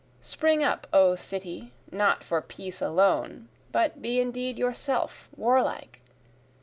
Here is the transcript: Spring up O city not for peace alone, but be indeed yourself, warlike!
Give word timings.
Spring 0.19 0.63
up 0.63 0.87
O 0.91 1.15
city 1.15 1.73
not 1.91 2.23
for 2.23 2.41
peace 2.41 2.81
alone, 2.81 3.49
but 3.71 4.01
be 4.01 4.19
indeed 4.19 4.57
yourself, 4.57 5.29
warlike! 5.37 6.01